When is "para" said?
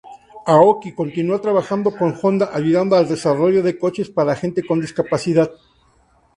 4.09-4.35